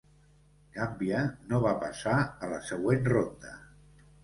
Gàmbia 0.77 1.19
no 1.51 1.59
va 1.67 1.75
passar 1.85 2.17
a 2.25 2.51
la 2.55 2.59
següent 2.73 3.09
ronda. 3.17 3.57